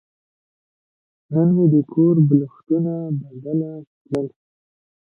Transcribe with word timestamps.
نن 1.33 1.47
مې 1.55 1.65
د 1.73 1.75
کور 1.91 2.15
بالښتونه 2.27 2.93
بدله 3.21 3.71
کړل. 4.03 4.27